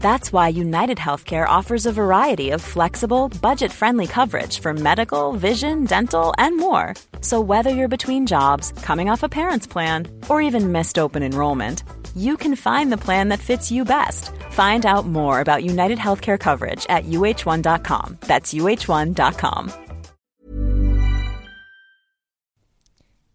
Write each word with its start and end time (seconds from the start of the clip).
That's 0.00 0.32
why 0.32 0.48
United 0.48 0.98
Healthcare 0.98 1.46
offers 1.46 1.84
a 1.84 1.92
variety 1.92 2.50
of 2.50 2.62
flexible, 2.62 3.28
budget 3.42 3.72
friendly 3.72 4.06
coverage 4.06 4.60
for 4.60 4.72
medical, 4.72 5.32
vision, 5.32 5.84
dental, 5.84 6.32
and 6.38 6.56
more. 6.56 6.94
So, 7.20 7.40
whether 7.40 7.70
you're 7.70 7.88
between 7.88 8.26
jobs, 8.26 8.72
coming 8.82 9.10
off 9.10 9.22
a 9.22 9.28
parent's 9.28 9.66
plan, 9.66 10.06
or 10.28 10.40
even 10.40 10.72
missed 10.72 10.98
open 10.98 11.22
enrollment, 11.22 11.82
you 12.16 12.36
can 12.36 12.56
find 12.56 12.90
the 12.92 12.96
plan 12.96 13.28
that 13.28 13.40
fits 13.40 13.70
you 13.70 13.84
best. 13.84 14.30
Find 14.50 14.86
out 14.86 15.06
more 15.06 15.40
about 15.40 15.64
United 15.64 15.98
Healthcare 15.98 16.38
coverage 16.38 16.86
at 16.88 17.04
uh1.com. 17.04 18.18
That's 18.20 18.54
uh1.com. 18.54 19.72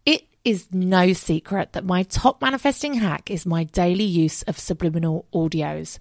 It 0.06 0.22
is 0.44 0.66
no 0.72 1.12
secret 1.12 1.72
that 1.74 1.84
my 1.84 2.04
top 2.04 2.40
manifesting 2.40 2.94
hack 2.94 3.30
is 3.30 3.46
my 3.46 3.64
daily 3.64 4.04
use 4.04 4.42
of 4.42 4.58
subliminal 4.58 5.26
audios. 5.32 5.98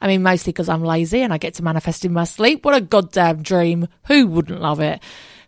I 0.00 0.06
mean, 0.06 0.22
mostly 0.22 0.52
because 0.52 0.68
I'm 0.68 0.82
lazy 0.82 1.22
and 1.22 1.32
I 1.32 1.38
get 1.38 1.54
to 1.54 1.64
manifest 1.64 2.04
in 2.04 2.12
my 2.12 2.24
sleep. 2.24 2.64
What 2.64 2.74
a 2.74 2.80
goddamn 2.80 3.42
dream. 3.42 3.88
Who 4.06 4.26
wouldn't 4.26 4.60
love 4.60 4.80
it? 4.80 5.00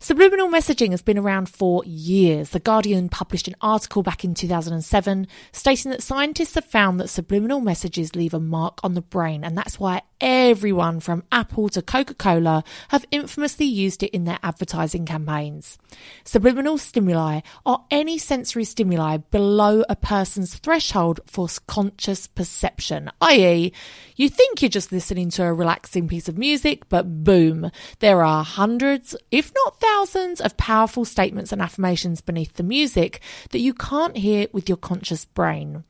Subliminal 0.02 0.48
messaging 0.48 0.92
has 0.92 1.02
been 1.02 1.18
around 1.18 1.50
for 1.50 1.84
years. 1.84 2.50
The 2.50 2.58
Guardian 2.58 3.10
published 3.10 3.48
an 3.48 3.54
article 3.60 4.02
back 4.02 4.24
in 4.24 4.32
2007 4.34 5.26
stating 5.52 5.90
that 5.90 6.02
scientists 6.02 6.54
have 6.54 6.64
found 6.64 6.98
that 6.98 7.08
subliminal 7.08 7.60
messages 7.60 8.16
leave 8.16 8.32
a 8.32 8.40
mark 8.40 8.80
on 8.82 8.94
the 8.94 9.02
brain, 9.02 9.44
and 9.44 9.58
that's 9.58 9.78
why 9.78 10.00
everyone 10.20 11.00
from 11.00 11.24
Apple 11.32 11.68
to 11.70 11.82
Coca 11.82 12.14
Cola 12.14 12.62
have 12.88 13.06
infamously 13.10 13.66
used 13.66 14.02
it 14.02 14.10
in 14.10 14.24
their 14.24 14.38
advertising 14.42 15.06
campaigns. 15.06 15.78
Subliminal 16.24 16.78
stimuli 16.78 17.40
are 17.64 17.84
any 17.90 18.18
sensory 18.18 18.64
stimuli 18.64 19.16
below 19.16 19.84
a 19.88 19.96
person's 19.96 20.54
threshold 20.54 21.20
for 21.26 21.48
conscious 21.66 22.26
perception, 22.26 23.10
i.e., 23.20 23.72
you 24.16 24.28
think 24.28 24.60
you're 24.60 24.68
just 24.68 24.92
listening 24.92 25.30
to 25.30 25.44
a 25.44 25.54
relaxing 25.54 26.06
piece 26.06 26.28
of 26.28 26.36
music, 26.36 26.88
but 26.90 27.24
boom, 27.24 27.70
there 28.00 28.22
are 28.22 28.44
hundreds, 28.44 29.16
if 29.30 29.50
not 29.54 29.80
thousands, 29.80 30.42
of 30.42 30.58
powerful 30.58 31.06
statements 31.06 31.52
and 31.52 31.62
affirmations 31.62 32.20
beneath 32.20 32.54
the 32.54 32.62
music 32.62 33.20
that 33.50 33.60
you 33.60 33.72
can't 33.72 34.18
hear 34.18 34.46
with 34.52 34.68
your 34.68 34.76
conscious 34.76 35.24
brain. 35.24 35.84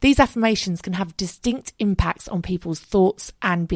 These 0.00 0.18
affirmations 0.18 0.82
can 0.82 0.94
have 0.94 1.16
distinct 1.16 1.74
impacts 1.78 2.26
on 2.26 2.42
people's 2.42 2.80
thoughts 2.80 3.32
and 3.40 3.68
behavior. 3.68 3.75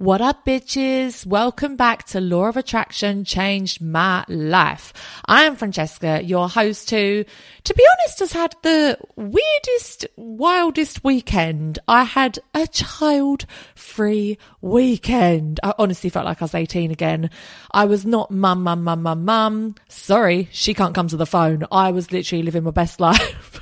What 0.00 0.22
up, 0.22 0.46
bitches? 0.46 1.26
Welcome 1.26 1.76
back 1.76 2.06
to 2.06 2.22
Law 2.22 2.46
of 2.46 2.56
Attraction 2.56 3.22
Changed 3.22 3.82
My 3.82 4.24
Life. 4.28 4.94
I 5.26 5.42
am 5.42 5.56
Francesca, 5.56 6.22
your 6.24 6.48
host 6.48 6.88
who, 6.90 7.26
to 7.64 7.74
be 7.74 7.84
honest, 7.92 8.20
has 8.20 8.32
had 8.32 8.54
the 8.62 8.96
weirdest, 9.16 10.06
wildest 10.16 11.04
weekend. 11.04 11.80
I 11.86 12.04
had 12.04 12.38
a 12.54 12.66
child 12.66 13.44
free 13.74 14.38
weekend. 14.62 15.60
I 15.62 15.74
honestly 15.78 16.08
felt 16.08 16.24
like 16.24 16.40
I 16.40 16.46
was 16.46 16.54
18 16.54 16.90
again. 16.90 17.28
I 17.70 17.84
was 17.84 18.06
not 18.06 18.30
mum, 18.30 18.62
mum, 18.62 18.82
mum, 18.82 19.02
mum, 19.02 19.26
mum. 19.26 19.74
Sorry, 19.90 20.48
she 20.50 20.72
can't 20.72 20.94
come 20.94 21.08
to 21.08 21.18
the 21.18 21.26
phone. 21.26 21.66
I 21.70 21.90
was 21.90 22.10
literally 22.10 22.42
living 22.42 22.64
my 22.64 22.70
best 22.70 23.00
life. 23.02 23.60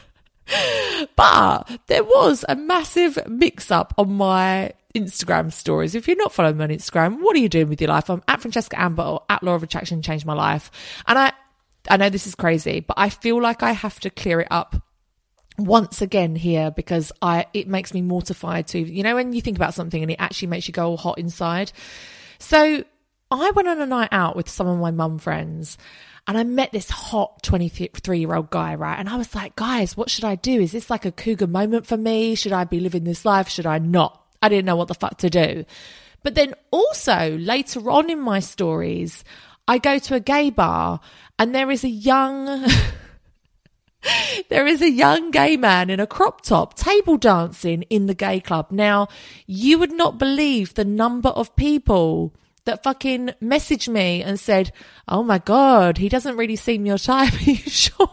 but 1.16 1.68
there 1.88 2.04
was 2.04 2.44
a 2.48 2.54
massive 2.54 3.18
mix 3.26 3.72
up 3.72 3.92
on 3.98 4.12
my 4.12 4.72
Instagram 4.94 5.52
stories. 5.52 5.94
If 5.94 6.08
you're 6.08 6.16
not 6.16 6.32
following 6.32 6.56
me 6.56 6.64
on 6.64 6.70
Instagram, 6.70 7.20
what 7.20 7.36
are 7.36 7.40
you 7.40 7.48
doing 7.48 7.68
with 7.68 7.80
your 7.80 7.88
life? 7.88 8.08
I'm 8.08 8.22
at 8.26 8.40
Francesca 8.40 8.80
Amber 8.80 9.02
or 9.02 9.22
at 9.28 9.42
Law 9.42 9.54
of 9.54 9.62
Attraction 9.62 10.02
Changed 10.02 10.26
My 10.26 10.34
Life. 10.34 10.70
And 11.06 11.18
I, 11.18 11.32
I 11.90 11.96
know 11.96 12.08
this 12.08 12.26
is 12.26 12.34
crazy, 12.34 12.80
but 12.80 12.94
I 12.98 13.10
feel 13.10 13.40
like 13.40 13.62
I 13.62 13.72
have 13.72 14.00
to 14.00 14.10
clear 14.10 14.40
it 14.40 14.48
up 14.50 14.76
once 15.58 16.00
again 16.00 16.36
here 16.36 16.70
because 16.70 17.12
I, 17.20 17.46
it 17.52 17.68
makes 17.68 17.92
me 17.92 18.00
mortified 18.00 18.68
to, 18.68 18.78
you 18.78 19.02
know, 19.02 19.16
when 19.16 19.32
you 19.32 19.42
think 19.42 19.58
about 19.58 19.74
something 19.74 20.00
and 20.02 20.10
it 20.10 20.20
actually 20.20 20.48
makes 20.48 20.68
you 20.68 20.72
go 20.72 20.90
all 20.90 20.96
hot 20.96 21.18
inside. 21.18 21.72
So 22.38 22.84
I 23.30 23.50
went 23.50 23.68
on 23.68 23.80
a 23.80 23.86
night 23.86 24.10
out 24.12 24.36
with 24.36 24.48
some 24.48 24.68
of 24.68 24.78
my 24.78 24.90
mum 24.90 25.18
friends 25.18 25.76
and 26.26 26.38
I 26.38 26.44
met 26.44 26.72
this 26.72 26.88
hot 26.88 27.42
23 27.42 28.18
year 28.20 28.34
old 28.34 28.50
guy, 28.50 28.74
right? 28.74 28.98
And 28.98 29.08
I 29.08 29.16
was 29.16 29.34
like, 29.34 29.56
guys, 29.56 29.96
what 29.96 30.10
should 30.10 30.24
I 30.24 30.36
do? 30.36 30.60
Is 30.60 30.72
this 30.72 30.90
like 30.90 31.04
a 31.04 31.12
cougar 31.12 31.46
moment 31.46 31.86
for 31.86 31.96
me? 31.96 32.34
Should 32.34 32.52
I 32.52 32.64
be 32.64 32.80
living 32.80 33.04
this 33.04 33.24
life? 33.24 33.48
Should 33.48 33.66
I 33.66 33.78
not? 33.78 34.27
I 34.42 34.48
didn't 34.48 34.66
know 34.66 34.76
what 34.76 34.88
the 34.88 34.94
fuck 34.94 35.18
to 35.18 35.30
do. 35.30 35.64
But 36.22 36.34
then 36.34 36.54
also 36.70 37.36
later 37.38 37.90
on 37.90 38.10
in 38.10 38.20
my 38.20 38.40
stories, 38.40 39.24
I 39.66 39.78
go 39.78 39.98
to 39.98 40.14
a 40.14 40.20
gay 40.20 40.50
bar 40.50 41.00
and 41.38 41.54
there 41.54 41.70
is 41.70 41.84
a 41.84 41.88
young, 41.88 42.66
there 44.48 44.66
is 44.66 44.82
a 44.82 44.90
young 44.90 45.30
gay 45.30 45.56
man 45.56 45.90
in 45.90 46.00
a 46.00 46.06
crop 46.06 46.42
top 46.42 46.74
table 46.74 47.16
dancing 47.16 47.82
in 47.82 48.06
the 48.06 48.14
gay 48.14 48.40
club. 48.40 48.68
Now, 48.70 49.08
you 49.46 49.78
would 49.78 49.92
not 49.92 50.18
believe 50.18 50.74
the 50.74 50.84
number 50.84 51.28
of 51.28 51.54
people 51.54 52.34
that 52.64 52.82
fucking 52.82 53.30
messaged 53.42 53.88
me 53.88 54.22
and 54.22 54.38
said, 54.38 54.72
Oh 55.06 55.22
my 55.22 55.38
God, 55.38 55.98
he 55.98 56.08
doesn't 56.08 56.36
really 56.36 56.56
seem 56.56 56.84
your 56.84 56.98
type. 56.98 57.32
Are 57.40 57.50
you 57.50 57.56
sure? 57.56 58.10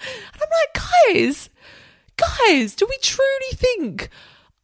And 0.00 0.42
I'm 0.42 0.48
like, 0.50 1.14
guys, 1.14 1.50
guys, 2.16 2.74
do 2.74 2.86
we 2.88 2.96
truly 3.02 3.52
think? 3.52 4.10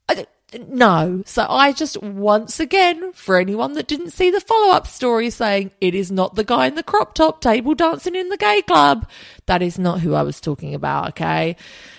I, 0.09 0.27
no. 0.69 1.23
So 1.27 1.47
I 1.49 1.73
just 1.73 2.03
once 2.03 2.61
again, 2.61 3.13
for 3.13 3.39
anyone 3.39 3.75
that 3.75 3.89
didn't 3.89 4.11
see 4.11 4.31
the 4.31 4.41
follow 4.41 4.73
up 4.73 4.87
story 4.87 5.31
saying 5.31 5.73
it 5.81 5.95
is 5.95 6.11
not 6.11 6.35
the 6.35 6.45
guy 6.45 6.67
in 6.67 6.75
the 6.75 6.83
crop 6.83 7.15
top 7.15 7.41
table 7.41 7.75
dancing 7.75 8.15
in 8.15 8.29
the 8.29 8.37
gay 8.37 8.63
club, 8.63 9.09
that 9.47 9.63
is 9.63 9.79
not 9.79 10.01
who 10.01 10.15
I 10.15 10.23
was 10.23 10.41
talking 10.41 10.75
about. 10.75 11.11
Okay. 11.11 11.57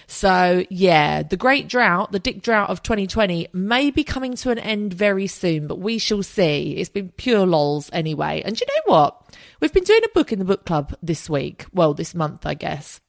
So 0.08 0.64
yeah, 0.70 1.24
the 1.24 1.38
great 1.38 1.68
drought, 1.68 2.12
the 2.12 2.20
dick 2.20 2.42
drought 2.42 2.70
of 2.70 2.84
2020 2.84 3.48
may 3.54 3.92
be 3.92 4.04
coming 4.04 4.36
to 4.38 4.52
an 4.52 4.60
end 4.60 4.94
very 4.94 5.28
soon, 5.28 5.68
but 5.68 5.80
we 5.80 5.98
shall 5.98 6.24
see. 6.24 6.76
It's 6.78 6.90
been 6.90 7.10
pure 7.10 7.46
lols 7.46 7.90
anyway. 7.92 8.42
And 8.46 8.60
you 8.60 8.68
know 8.68 8.94
what? 8.94 9.22
We've 9.60 9.74
been 9.74 9.84
doing 9.84 10.04
a 10.04 10.14
book 10.14 10.32
in 10.32 10.40
the 10.40 10.46
book 10.46 10.66
club 10.66 10.96
this 11.02 11.30
week. 11.30 11.66
Well, 11.74 11.94
this 11.94 12.14
month, 12.14 12.46
I 12.46 12.54
guess. 12.54 13.00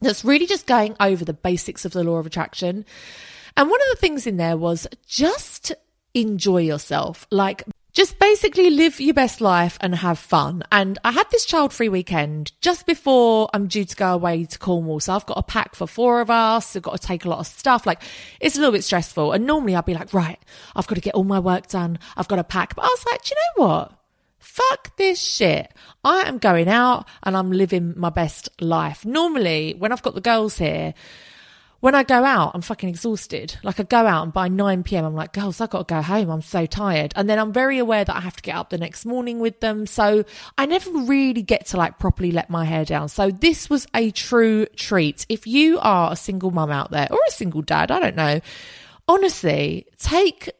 That's 0.00 0.24
really 0.24 0.46
just 0.46 0.66
going 0.66 0.96
over 0.98 1.24
the 1.24 1.34
basics 1.34 1.84
of 1.84 1.92
the 1.92 2.04
law 2.04 2.16
of 2.16 2.26
attraction. 2.26 2.86
And 3.56 3.68
one 3.68 3.80
of 3.80 3.88
the 3.90 4.00
things 4.00 4.26
in 4.26 4.36
there 4.36 4.56
was 4.56 4.86
just 5.06 5.72
enjoy 6.14 6.58
yourself. 6.58 7.26
Like, 7.30 7.64
just 7.92 8.18
basically 8.18 8.70
live 8.70 9.00
your 9.00 9.14
best 9.14 9.40
life 9.40 9.76
and 9.80 9.94
have 9.94 10.18
fun. 10.18 10.62
And 10.70 10.98
I 11.04 11.10
had 11.10 11.28
this 11.30 11.44
child 11.44 11.72
free 11.72 11.88
weekend 11.88 12.52
just 12.60 12.86
before 12.86 13.50
I'm 13.52 13.66
due 13.66 13.84
to 13.84 13.96
go 13.96 14.14
away 14.14 14.44
to 14.44 14.58
Cornwall. 14.58 15.00
So 15.00 15.14
I've 15.14 15.26
got 15.26 15.38
a 15.38 15.42
pack 15.42 15.74
for 15.74 15.86
four 15.86 16.20
of 16.20 16.30
us. 16.30 16.76
I've 16.76 16.82
got 16.82 17.00
to 17.00 17.06
take 17.06 17.24
a 17.24 17.28
lot 17.28 17.40
of 17.40 17.46
stuff. 17.46 17.86
Like 17.86 18.02
it's 18.40 18.56
a 18.56 18.58
little 18.58 18.72
bit 18.72 18.84
stressful. 18.84 19.32
And 19.32 19.46
normally 19.46 19.74
I'd 19.74 19.86
be 19.86 19.94
like, 19.94 20.14
right, 20.14 20.38
I've 20.76 20.86
got 20.86 20.94
to 20.96 21.00
get 21.00 21.14
all 21.14 21.24
my 21.24 21.40
work 21.40 21.66
done. 21.66 21.98
I've 22.16 22.28
got 22.28 22.36
to 22.36 22.44
pack. 22.44 22.76
But 22.76 22.84
I 22.84 22.88
was 22.88 23.04
like, 23.10 23.24
do 23.24 23.34
you 23.34 23.36
know 23.58 23.66
what? 23.66 23.92
Fuck 24.38 24.96
this 24.96 25.20
shit. 25.20 25.72
I 26.04 26.22
am 26.22 26.38
going 26.38 26.68
out 26.68 27.06
and 27.22 27.36
I'm 27.36 27.52
living 27.52 27.94
my 27.96 28.10
best 28.10 28.48
life. 28.60 29.04
Normally, 29.04 29.74
when 29.76 29.92
I've 29.92 30.02
got 30.02 30.14
the 30.14 30.20
girls 30.20 30.58
here, 30.58 30.94
when 31.80 31.94
I 31.94 32.02
go 32.02 32.24
out, 32.24 32.52
I'm 32.54 32.60
fucking 32.60 32.90
exhausted. 32.90 33.56
Like 33.62 33.80
I 33.80 33.84
go 33.84 34.06
out 34.06 34.22
and 34.22 34.32
by 34.32 34.48
9 34.48 34.82
p.m. 34.82 35.04
I'm 35.04 35.14
like, 35.14 35.32
girls, 35.32 35.60
I've 35.60 35.70
got 35.70 35.88
to 35.88 35.94
go 35.94 36.02
home. 36.02 36.30
I'm 36.30 36.42
so 36.42 36.66
tired. 36.66 37.12
And 37.16 37.28
then 37.28 37.38
I'm 37.38 37.52
very 37.52 37.78
aware 37.78 38.04
that 38.04 38.14
I 38.14 38.20
have 38.20 38.36
to 38.36 38.42
get 38.42 38.54
up 38.54 38.68
the 38.68 38.78
next 38.78 39.06
morning 39.06 39.40
with 39.40 39.60
them. 39.60 39.86
So 39.86 40.24
I 40.58 40.66
never 40.66 40.90
really 40.90 41.42
get 41.42 41.66
to 41.66 41.78
like 41.78 41.98
properly 41.98 42.32
let 42.32 42.50
my 42.50 42.66
hair 42.66 42.84
down. 42.84 43.08
So 43.08 43.30
this 43.30 43.70
was 43.70 43.86
a 43.94 44.10
true 44.10 44.66
treat. 44.76 45.24
If 45.30 45.46
you 45.46 45.78
are 45.80 46.12
a 46.12 46.16
single 46.16 46.50
mum 46.50 46.70
out 46.70 46.90
there 46.90 47.08
or 47.10 47.18
a 47.26 47.32
single 47.32 47.62
dad, 47.62 47.90
I 47.90 47.98
don't 47.98 48.16
know, 48.16 48.40
honestly, 49.08 49.86
take 49.98 50.50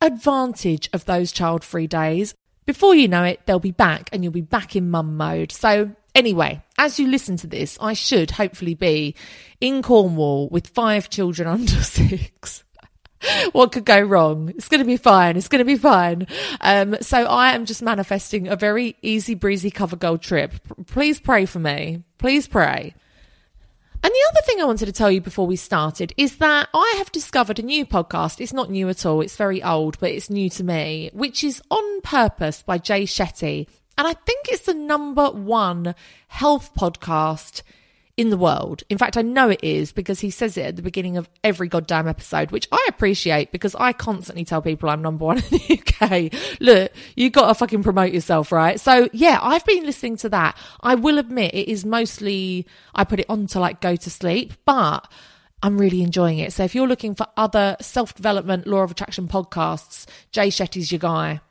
advantage 0.00 0.88
of 0.94 1.04
those 1.04 1.30
child 1.30 1.62
free 1.62 1.86
days. 1.86 2.34
Before 2.64 2.94
you 2.94 3.06
know 3.06 3.24
it, 3.24 3.40
they'll 3.44 3.58
be 3.58 3.70
back 3.70 4.08
and 4.12 4.24
you'll 4.24 4.32
be 4.32 4.40
back 4.40 4.76
in 4.76 4.90
mum 4.90 5.18
mode. 5.18 5.52
So 5.52 5.90
Anyway, 6.20 6.62
as 6.76 6.98
you 6.98 7.08
listen 7.08 7.38
to 7.38 7.46
this, 7.46 7.78
I 7.80 7.94
should 7.94 8.32
hopefully 8.32 8.74
be 8.74 9.14
in 9.58 9.80
Cornwall 9.80 10.50
with 10.50 10.66
five 10.66 11.08
children 11.08 11.48
under 11.56 11.82
six. 11.82 12.62
what 13.52 13.72
could 13.72 13.86
go 13.86 13.98
wrong? 13.98 14.50
It's 14.50 14.68
going 14.68 14.82
to 14.82 14.86
be 14.86 14.98
fine. 14.98 15.38
It's 15.38 15.48
going 15.48 15.60
to 15.60 15.64
be 15.64 15.78
fine. 15.78 16.26
Um, 16.60 16.98
so 17.00 17.24
I 17.24 17.54
am 17.54 17.64
just 17.64 17.80
manifesting 17.80 18.48
a 18.48 18.56
very 18.56 18.96
easy 19.00 19.34
breezy 19.34 19.70
cover 19.70 19.96
girl 19.96 20.18
trip. 20.18 20.52
Please 20.88 21.18
pray 21.18 21.46
for 21.46 21.58
me. 21.58 22.02
Please 22.18 22.46
pray. 22.46 22.94
And 24.02 24.12
the 24.12 24.26
other 24.30 24.42
thing 24.44 24.60
I 24.60 24.66
wanted 24.66 24.86
to 24.86 24.92
tell 24.92 25.10
you 25.10 25.22
before 25.22 25.46
we 25.46 25.56
started 25.56 26.12
is 26.18 26.36
that 26.36 26.68
I 26.74 26.96
have 26.98 27.10
discovered 27.12 27.58
a 27.58 27.62
new 27.62 27.86
podcast. 27.86 28.42
It's 28.42 28.52
not 28.52 28.70
new 28.70 28.90
at 28.90 29.06
all. 29.06 29.22
It's 29.22 29.36
very 29.36 29.62
old, 29.62 29.98
but 30.00 30.10
it's 30.10 30.28
new 30.28 30.50
to 30.50 30.64
me, 30.64 31.08
which 31.14 31.42
is 31.42 31.62
On 31.70 32.02
Purpose 32.02 32.62
by 32.62 32.76
Jay 32.76 33.04
Shetty. 33.04 33.68
And 34.00 34.08
I 34.08 34.14
think 34.14 34.48
it's 34.48 34.62
the 34.62 34.72
number 34.72 35.28
one 35.28 35.94
health 36.28 36.74
podcast 36.74 37.60
in 38.16 38.30
the 38.30 38.38
world. 38.38 38.82
In 38.88 38.96
fact, 38.96 39.18
I 39.18 39.20
know 39.20 39.50
it 39.50 39.62
is 39.62 39.92
because 39.92 40.20
he 40.20 40.30
says 40.30 40.56
it 40.56 40.64
at 40.64 40.76
the 40.76 40.80
beginning 40.80 41.18
of 41.18 41.28
every 41.44 41.68
goddamn 41.68 42.08
episode, 42.08 42.50
which 42.50 42.66
I 42.72 42.86
appreciate 42.88 43.52
because 43.52 43.74
I 43.74 43.92
constantly 43.92 44.46
tell 44.46 44.62
people 44.62 44.88
I'm 44.88 45.02
number 45.02 45.26
one 45.26 45.36
in 45.50 45.50
the 45.50 45.82
UK. 45.82 46.32
Look, 46.60 46.92
you 47.14 47.28
got 47.28 47.48
to 47.48 47.54
fucking 47.54 47.82
promote 47.82 48.14
yourself, 48.14 48.52
right? 48.52 48.80
So 48.80 49.10
yeah, 49.12 49.38
I've 49.42 49.66
been 49.66 49.84
listening 49.84 50.16
to 50.16 50.30
that. 50.30 50.56
I 50.80 50.94
will 50.94 51.18
admit 51.18 51.52
it 51.52 51.70
is 51.70 51.84
mostly, 51.84 52.66
I 52.94 53.04
put 53.04 53.20
it 53.20 53.26
on 53.28 53.48
to 53.48 53.60
like 53.60 53.82
go 53.82 53.96
to 53.96 54.10
sleep, 54.10 54.54
but 54.64 55.12
I'm 55.62 55.76
really 55.76 56.00
enjoying 56.02 56.38
it. 56.38 56.54
So 56.54 56.64
if 56.64 56.74
you're 56.74 56.88
looking 56.88 57.14
for 57.14 57.26
other 57.36 57.76
self 57.82 58.14
development, 58.14 58.66
law 58.66 58.80
of 58.80 58.92
attraction 58.92 59.28
podcasts, 59.28 60.06
Jay 60.32 60.48
Shetty's 60.48 60.90
your 60.90 61.00
guy. 61.00 61.42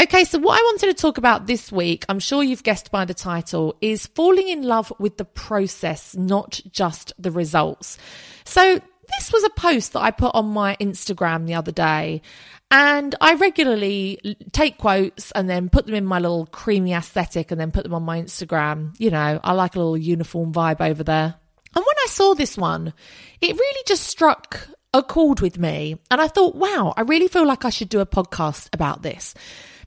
Okay, 0.00 0.22
so 0.22 0.38
what 0.38 0.56
I 0.56 0.62
wanted 0.62 0.86
to 0.86 0.94
talk 0.94 1.18
about 1.18 1.48
this 1.48 1.72
week, 1.72 2.04
I'm 2.08 2.20
sure 2.20 2.44
you've 2.44 2.62
guessed 2.62 2.92
by 2.92 3.04
the 3.04 3.14
title, 3.14 3.76
is 3.80 4.06
falling 4.06 4.48
in 4.48 4.62
love 4.62 4.92
with 5.00 5.16
the 5.16 5.24
process, 5.24 6.14
not 6.14 6.60
just 6.70 7.12
the 7.18 7.32
results. 7.32 7.98
So 8.44 8.80
this 9.16 9.32
was 9.32 9.42
a 9.42 9.50
post 9.50 9.94
that 9.94 10.00
I 10.00 10.12
put 10.12 10.36
on 10.36 10.46
my 10.46 10.76
Instagram 10.76 11.46
the 11.46 11.54
other 11.54 11.72
day. 11.72 12.22
And 12.70 13.16
I 13.20 13.34
regularly 13.34 14.36
take 14.52 14.78
quotes 14.78 15.32
and 15.32 15.50
then 15.50 15.68
put 15.68 15.86
them 15.86 15.96
in 15.96 16.04
my 16.04 16.20
little 16.20 16.46
creamy 16.46 16.92
aesthetic 16.92 17.50
and 17.50 17.60
then 17.60 17.72
put 17.72 17.82
them 17.82 17.94
on 17.94 18.04
my 18.04 18.22
Instagram. 18.22 18.94
You 18.98 19.10
know, 19.10 19.40
I 19.42 19.52
like 19.52 19.74
a 19.74 19.78
little 19.80 19.96
uniform 19.96 20.52
vibe 20.52 20.80
over 20.80 21.02
there. 21.02 21.34
And 21.74 21.84
when 21.84 21.96
I 22.04 22.06
saw 22.08 22.34
this 22.34 22.56
one, 22.56 22.94
it 23.40 23.56
really 23.56 23.82
just 23.84 24.04
struck 24.04 24.68
a 24.94 25.02
chord 25.02 25.40
with 25.40 25.58
me. 25.58 25.96
And 26.08 26.20
I 26.20 26.28
thought, 26.28 26.54
wow, 26.54 26.94
I 26.96 27.00
really 27.00 27.26
feel 27.26 27.46
like 27.46 27.64
I 27.64 27.70
should 27.70 27.88
do 27.88 27.98
a 27.98 28.06
podcast 28.06 28.68
about 28.72 29.02
this. 29.02 29.34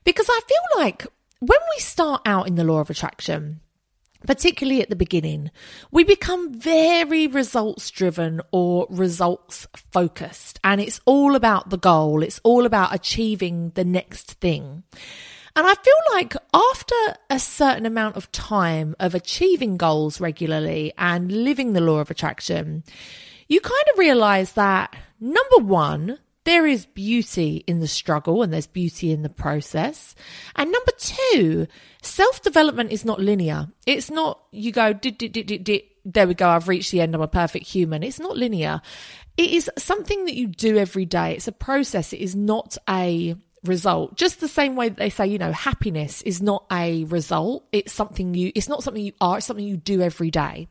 Because 0.04 0.26
I 0.28 0.40
feel 0.46 0.82
like 0.82 1.06
when 1.40 1.58
we 1.74 1.80
start 1.80 2.22
out 2.24 2.48
in 2.48 2.54
the 2.56 2.64
law 2.64 2.80
of 2.80 2.90
attraction, 2.90 3.60
particularly 4.26 4.82
at 4.82 4.90
the 4.90 4.96
beginning, 4.96 5.50
we 5.90 6.04
become 6.04 6.54
very 6.54 7.26
results 7.26 7.90
driven 7.90 8.40
or 8.52 8.86
results 8.90 9.66
focused. 9.92 10.60
And 10.62 10.80
it's 10.80 11.00
all 11.04 11.34
about 11.34 11.70
the 11.70 11.78
goal, 11.78 12.22
it's 12.22 12.40
all 12.44 12.66
about 12.66 12.94
achieving 12.94 13.70
the 13.74 13.84
next 13.84 14.32
thing. 14.34 14.84
And 15.54 15.66
I 15.66 15.74
feel 15.74 15.94
like 16.12 16.34
after 16.54 16.94
a 17.28 17.38
certain 17.38 17.84
amount 17.84 18.16
of 18.16 18.32
time 18.32 18.96
of 18.98 19.14
achieving 19.14 19.76
goals 19.76 20.20
regularly 20.20 20.94
and 20.96 21.30
living 21.30 21.72
the 21.72 21.80
law 21.80 21.98
of 21.98 22.10
attraction, 22.10 22.84
you 23.48 23.60
kind 23.60 23.84
of 23.92 23.98
realize 23.98 24.52
that 24.52 24.96
number 25.20 25.58
one, 25.58 26.18
there 26.44 26.66
is 26.66 26.86
beauty 26.86 27.64
in 27.66 27.80
the 27.80 27.88
struggle 27.88 28.42
and 28.42 28.52
there's 28.52 28.66
beauty 28.66 29.12
in 29.12 29.22
the 29.22 29.28
process. 29.28 30.14
And 30.56 30.72
number 30.72 30.92
two, 30.98 31.66
self 32.02 32.42
development 32.42 32.92
is 32.92 33.04
not 33.04 33.20
linear. 33.20 33.68
It's 33.86 34.10
not 34.10 34.40
you 34.50 34.72
go, 34.72 34.92
did, 34.92 35.18
did, 35.18 35.32
did, 35.32 35.46
did, 35.46 35.64
did, 35.64 35.82
there 36.04 36.26
we 36.26 36.34
go, 36.34 36.48
I've 36.48 36.68
reached 36.68 36.90
the 36.90 37.00
end, 37.00 37.14
I'm 37.14 37.20
a 37.20 37.28
perfect 37.28 37.66
human. 37.66 38.02
It's 38.02 38.18
not 38.18 38.36
linear. 38.36 38.80
It 39.36 39.50
is 39.50 39.70
something 39.78 40.24
that 40.24 40.34
you 40.34 40.46
do 40.48 40.78
every 40.78 41.06
day. 41.06 41.34
It's 41.34 41.48
a 41.48 41.52
process. 41.52 42.12
It 42.12 42.20
is 42.20 42.34
not 42.34 42.76
a 42.88 43.36
result. 43.64 44.16
Just 44.16 44.40
the 44.40 44.48
same 44.48 44.76
way 44.76 44.88
that 44.88 44.98
they 44.98 45.10
say, 45.10 45.26
you 45.26 45.38
know, 45.38 45.52
happiness 45.52 46.22
is 46.22 46.42
not 46.42 46.64
a 46.70 47.04
result. 47.04 47.64
It's 47.72 47.92
something 47.92 48.34
you, 48.34 48.52
it's 48.54 48.68
not 48.68 48.82
something 48.82 49.04
you 49.04 49.12
are, 49.20 49.38
it's 49.38 49.46
something 49.46 49.64
you 49.64 49.76
do 49.76 50.02
every 50.02 50.30
day. 50.30 50.68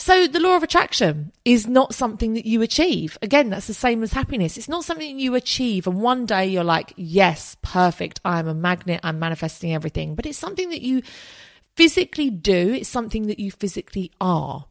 So 0.00 0.28
the 0.28 0.38
law 0.38 0.56
of 0.56 0.62
attraction 0.62 1.32
is 1.44 1.66
not 1.66 1.92
something 1.92 2.34
that 2.34 2.46
you 2.46 2.62
achieve. 2.62 3.18
Again, 3.20 3.50
that's 3.50 3.66
the 3.66 3.74
same 3.74 4.04
as 4.04 4.12
happiness. 4.12 4.56
It's 4.56 4.68
not 4.68 4.84
something 4.84 5.18
you 5.18 5.34
achieve. 5.34 5.88
And 5.88 6.00
one 6.00 6.24
day 6.24 6.46
you're 6.46 6.62
like, 6.62 6.92
yes, 6.96 7.56
perfect. 7.62 8.20
I'm 8.24 8.46
a 8.46 8.54
magnet. 8.54 9.00
I'm 9.02 9.18
manifesting 9.18 9.74
everything. 9.74 10.14
But 10.14 10.24
it's 10.24 10.38
something 10.38 10.70
that 10.70 10.82
you 10.82 11.02
physically 11.76 12.30
do. 12.30 12.74
It's 12.74 12.88
something 12.88 13.26
that 13.26 13.40
you 13.40 13.50
physically 13.50 14.12
are. 14.20 14.66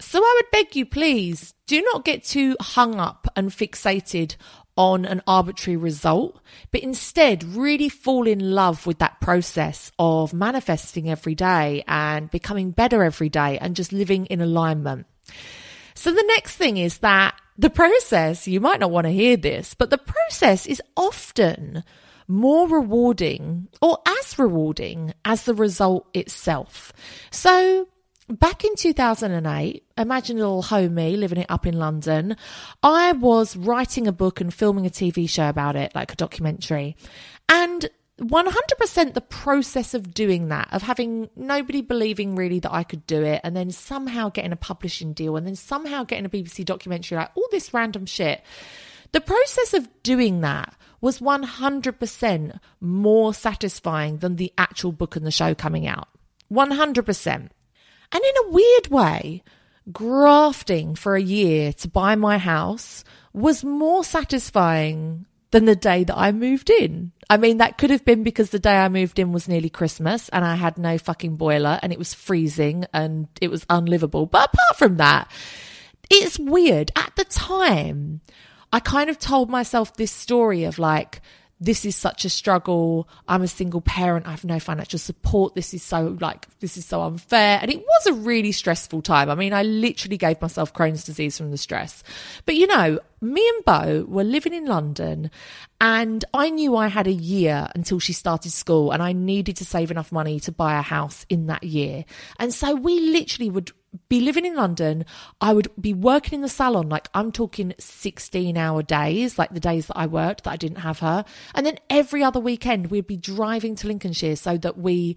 So 0.00 0.20
I 0.20 0.34
would 0.36 0.50
beg 0.52 0.76
you, 0.76 0.86
please, 0.86 1.54
do 1.66 1.82
not 1.82 2.04
get 2.04 2.22
too 2.22 2.56
hung 2.60 3.00
up 3.00 3.26
and 3.34 3.50
fixated 3.50 4.36
on 4.76 5.04
an 5.04 5.22
arbitrary 5.26 5.76
result, 5.76 6.40
but 6.70 6.82
instead 6.82 7.42
really 7.44 7.88
fall 7.88 8.26
in 8.26 8.52
love 8.52 8.86
with 8.86 8.98
that 8.98 9.20
process 9.20 9.90
of 9.98 10.32
manifesting 10.32 11.10
every 11.10 11.34
day 11.34 11.82
and 11.86 12.30
becoming 12.30 12.70
better 12.70 13.02
every 13.02 13.28
day 13.28 13.58
and 13.58 13.74
just 13.74 13.92
living 13.92 14.26
in 14.26 14.40
alignment. 14.40 15.06
So 15.94 16.10
the 16.12 16.24
next 16.28 16.56
thing 16.56 16.76
is 16.76 16.98
that 16.98 17.34
the 17.56 17.70
process, 17.70 18.46
you 18.46 18.60
might 18.60 18.80
not 18.80 18.90
want 18.90 19.06
to 19.06 19.12
hear 19.12 19.36
this, 19.36 19.74
but 19.74 19.90
the 19.90 19.98
process 19.98 20.66
is 20.66 20.82
often 20.96 21.82
more 22.28 22.68
rewarding 22.68 23.68
or 23.80 23.98
as 24.06 24.38
rewarding 24.38 25.14
as 25.24 25.44
the 25.44 25.54
result 25.54 26.06
itself. 26.12 26.92
So 27.30 27.88
back 28.28 28.64
in 28.64 28.74
2008, 28.76 29.84
imagine 29.96 30.36
a 30.36 30.40
little 30.40 30.62
homie 30.62 31.18
living 31.18 31.38
it 31.38 31.46
up 31.48 31.66
in 31.66 31.78
London. 31.78 32.36
I 32.82 33.12
was 33.12 33.56
writing 33.56 34.06
a 34.06 34.12
book 34.12 34.40
and 34.40 34.52
filming 34.52 34.86
a 34.86 34.90
TV 34.90 35.28
show 35.28 35.48
about 35.48 35.76
it, 35.76 35.94
like 35.94 36.12
a 36.12 36.16
documentary. 36.16 36.96
And 37.48 37.88
100% 38.20 39.14
the 39.14 39.20
process 39.20 39.92
of 39.92 40.14
doing 40.14 40.48
that, 40.48 40.68
of 40.72 40.82
having 40.82 41.28
nobody 41.36 41.82
believing 41.82 42.34
really 42.34 42.60
that 42.60 42.72
I 42.72 42.82
could 42.82 43.06
do 43.06 43.22
it, 43.22 43.40
and 43.44 43.54
then 43.54 43.70
somehow 43.70 44.30
getting 44.30 44.52
a 44.52 44.56
publishing 44.56 45.12
deal, 45.12 45.36
and 45.36 45.46
then 45.46 45.56
somehow 45.56 46.04
getting 46.04 46.24
a 46.24 46.30
BBC 46.30 46.64
documentary, 46.64 47.18
like 47.18 47.30
all 47.34 47.48
this 47.50 47.74
random 47.74 48.06
shit. 48.06 48.42
The 49.12 49.20
process 49.20 49.74
of 49.74 49.88
doing 50.02 50.40
that 50.40 50.74
was 51.00 51.20
100% 51.20 52.58
more 52.80 53.34
satisfying 53.34 54.18
than 54.18 54.36
the 54.36 54.52
actual 54.56 54.92
book 54.92 55.14
and 55.14 55.26
the 55.26 55.30
show 55.30 55.54
coming 55.54 55.86
out. 55.86 56.08
100%. 56.50 57.50
And 58.12 58.22
in 58.22 58.44
a 58.44 58.50
weird 58.50 58.88
way, 58.88 59.42
grafting 59.92 60.94
for 60.94 61.16
a 61.16 61.22
year 61.22 61.72
to 61.74 61.88
buy 61.88 62.14
my 62.14 62.38
house 62.38 63.04
was 63.32 63.64
more 63.64 64.04
satisfying 64.04 65.26
than 65.50 65.64
the 65.64 65.76
day 65.76 66.04
that 66.04 66.16
I 66.16 66.32
moved 66.32 66.70
in. 66.70 67.12
I 67.30 67.36
mean, 67.36 67.58
that 67.58 67.78
could 67.78 67.90
have 67.90 68.04
been 68.04 68.22
because 68.22 68.50
the 68.50 68.58
day 68.58 68.76
I 68.76 68.88
moved 68.88 69.18
in 69.18 69.32
was 69.32 69.48
nearly 69.48 69.70
Christmas 69.70 70.28
and 70.30 70.44
I 70.44 70.54
had 70.54 70.78
no 70.78 70.98
fucking 70.98 71.36
boiler 71.36 71.78
and 71.82 71.92
it 71.92 71.98
was 71.98 72.14
freezing 72.14 72.84
and 72.92 73.28
it 73.40 73.50
was 73.50 73.66
unlivable. 73.70 74.26
But 74.26 74.50
apart 74.52 74.76
from 74.76 74.96
that, 74.96 75.30
it's 76.10 76.38
weird. 76.38 76.90
At 76.96 77.12
the 77.16 77.24
time, 77.24 78.20
I 78.72 78.80
kind 78.80 79.08
of 79.08 79.18
told 79.18 79.50
myself 79.50 79.94
this 79.94 80.12
story 80.12 80.64
of 80.64 80.78
like, 80.78 81.20
this 81.58 81.84
is 81.86 81.96
such 81.96 82.24
a 82.24 82.30
struggle. 82.30 83.08
I'm 83.26 83.42
a 83.42 83.48
single 83.48 83.80
parent. 83.80 84.26
I 84.26 84.32
have 84.32 84.44
no 84.44 84.60
financial 84.60 84.98
support. 84.98 85.54
This 85.54 85.72
is 85.72 85.82
so 85.82 86.16
like, 86.20 86.46
this 86.60 86.76
is 86.76 86.84
so 86.84 87.02
unfair. 87.02 87.58
And 87.62 87.70
it 87.70 87.78
was 87.78 88.06
a 88.06 88.12
really 88.12 88.52
stressful 88.52 89.02
time. 89.02 89.30
I 89.30 89.34
mean, 89.34 89.54
I 89.54 89.62
literally 89.62 90.18
gave 90.18 90.40
myself 90.42 90.74
Crohn's 90.74 91.04
disease 91.04 91.38
from 91.38 91.50
the 91.50 91.56
stress. 91.56 92.02
But 92.44 92.56
you 92.56 92.66
know, 92.66 93.00
me 93.22 93.48
and 93.48 93.64
Bo 93.64 94.04
were 94.06 94.24
living 94.24 94.52
in 94.52 94.66
London 94.66 95.30
and 95.80 96.24
I 96.34 96.50
knew 96.50 96.76
I 96.76 96.88
had 96.88 97.06
a 97.06 97.12
year 97.12 97.68
until 97.74 97.98
she 97.98 98.12
started 98.12 98.52
school 98.52 98.92
and 98.92 99.02
I 99.02 99.12
needed 99.12 99.56
to 99.56 99.64
save 99.64 99.90
enough 99.90 100.12
money 100.12 100.38
to 100.40 100.52
buy 100.52 100.78
a 100.78 100.82
house 100.82 101.24
in 101.30 101.46
that 101.46 101.64
year. 101.64 102.04
And 102.38 102.52
so 102.52 102.74
we 102.74 103.00
literally 103.00 103.50
would 103.50 103.72
be 104.08 104.20
living 104.20 104.44
in 104.44 104.54
London, 104.54 105.04
I 105.40 105.52
would 105.52 105.68
be 105.80 105.92
working 105.92 106.36
in 106.36 106.40
the 106.42 106.48
salon, 106.48 106.88
like 106.88 107.08
I'm 107.14 107.32
talking 107.32 107.74
16 107.78 108.56
hour 108.56 108.82
days, 108.82 109.38
like 109.38 109.52
the 109.52 109.60
days 109.60 109.86
that 109.86 109.96
I 109.96 110.06
worked 110.06 110.44
that 110.44 110.50
I 110.50 110.56
didn't 110.56 110.78
have 110.78 111.00
her. 111.00 111.24
And 111.54 111.66
then 111.66 111.78
every 111.90 112.22
other 112.22 112.40
weekend, 112.40 112.88
we'd 112.88 113.06
be 113.06 113.16
driving 113.16 113.74
to 113.76 113.86
Lincolnshire 113.86 114.36
so 114.36 114.56
that 114.58 114.78
we 114.78 115.16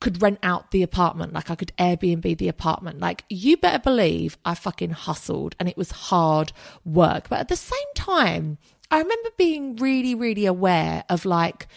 could 0.00 0.20
rent 0.20 0.40
out 0.42 0.72
the 0.72 0.82
apartment. 0.82 1.32
Like 1.32 1.48
I 1.50 1.54
could 1.54 1.72
Airbnb 1.78 2.36
the 2.38 2.48
apartment. 2.48 2.98
Like 2.98 3.24
you 3.28 3.56
better 3.56 3.78
believe 3.78 4.36
I 4.44 4.54
fucking 4.56 4.90
hustled 4.90 5.54
and 5.60 5.68
it 5.68 5.76
was 5.76 5.92
hard 5.92 6.52
work. 6.84 7.28
But 7.28 7.38
at 7.38 7.48
the 7.48 7.56
same 7.56 7.78
time, 7.94 8.58
I 8.90 8.98
remember 8.98 9.30
being 9.36 9.76
really, 9.76 10.14
really 10.14 10.44
aware 10.44 11.04
of 11.08 11.24
like, 11.24 11.68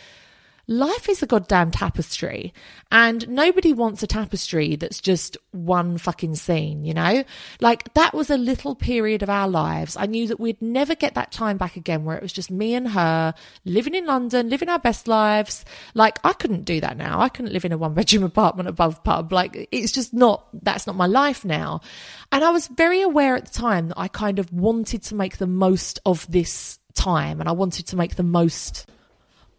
life 0.67 1.09
is 1.09 1.21
a 1.21 1.27
goddamn 1.27 1.71
tapestry 1.71 2.53
and 2.91 3.27
nobody 3.29 3.73
wants 3.73 4.01
a 4.01 4.07
tapestry 4.07 4.75
that's 4.75 4.99
just 4.99 5.37
one 5.51 5.97
fucking 5.97 6.35
scene, 6.35 6.83
you 6.83 6.93
know? 6.93 7.23
Like 7.61 7.93
that 7.93 8.13
was 8.13 8.29
a 8.29 8.37
little 8.37 8.75
period 8.75 9.21
of 9.21 9.29
our 9.29 9.47
lives. 9.47 9.95
I 9.97 10.05
knew 10.05 10.27
that 10.27 10.39
we'd 10.39 10.61
never 10.61 10.95
get 10.95 11.13
that 11.15 11.31
time 11.31 11.57
back 11.57 11.75
again 11.75 12.03
where 12.03 12.17
it 12.17 12.23
was 12.23 12.33
just 12.33 12.49
me 12.49 12.73
and 12.73 12.89
her 12.89 13.33
living 13.63 13.95
in 13.95 14.05
London, 14.05 14.49
living 14.49 14.69
our 14.69 14.79
best 14.79 15.07
lives. 15.07 15.65
Like 15.93 16.19
I 16.23 16.33
couldn't 16.33 16.63
do 16.63 16.81
that 16.81 16.97
now. 16.97 17.21
I 17.21 17.29
couldn't 17.29 17.53
live 17.53 17.65
in 17.65 17.71
a 17.71 17.77
one 17.77 17.93
bedroom 17.93 18.23
apartment 18.25 18.69
above 18.69 19.03
pub. 19.03 19.31
Like 19.31 19.67
it's 19.71 19.91
just 19.91 20.13
not, 20.13 20.47
that's 20.63 20.87
not 20.87 20.95
my 20.95 21.07
life 21.07 21.45
now. 21.45 21.81
And 22.31 22.43
I 22.43 22.49
was 22.49 22.67
very 22.67 23.01
aware 23.01 23.35
at 23.35 23.45
the 23.45 23.59
time 23.59 23.89
that 23.89 23.99
I 23.99 24.07
kind 24.07 24.39
of 24.39 24.51
wanted 24.51 25.03
to 25.03 25.15
make 25.15 25.37
the 25.37 25.47
most 25.47 25.99
of 26.05 26.29
this 26.31 26.79
time 26.95 27.39
and 27.39 27.47
I 27.47 27.51
wanted 27.51 27.87
to 27.87 27.95
make 27.95 28.15
the 28.15 28.23
most 28.23 28.89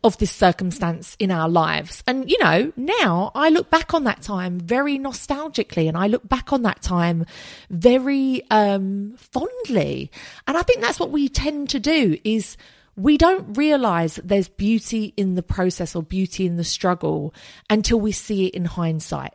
of 0.04 0.16
this 0.18 0.30
circumstance 0.30 1.16
in 1.18 1.30
our 1.30 1.48
lives. 1.48 2.02
And, 2.06 2.30
you 2.30 2.38
know, 2.38 2.72
now 2.76 3.32
I 3.34 3.48
look 3.48 3.70
back 3.70 3.94
on 3.94 4.04
that 4.04 4.22
time 4.22 4.60
very 4.60 4.98
nostalgically 4.98 5.88
and 5.88 5.96
I 5.96 6.06
look 6.06 6.28
back 6.28 6.52
on 6.52 6.62
that 6.62 6.82
time 6.82 7.26
very 7.70 8.42
um, 8.50 9.14
fondly. 9.16 10.10
And 10.46 10.56
I 10.56 10.62
think 10.62 10.80
that's 10.80 11.00
what 11.00 11.10
we 11.10 11.28
tend 11.28 11.70
to 11.70 11.80
do 11.80 12.18
is 12.24 12.56
we 12.96 13.18
don't 13.18 13.56
realize 13.56 14.16
that 14.16 14.28
there's 14.28 14.48
beauty 14.48 15.12
in 15.16 15.34
the 15.34 15.42
process 15.42 15.94
or 15.94 16.02
beauty 16.02 16.46
in 16.46 16.56
the 16.56 16.64
struggle 16.64 17.34
until 17.68 18.00
we 18.00 18.12
see 18.12 18.46
it 18.46 18.54
in 18.54 18.64
hindsight. 18.64 19.34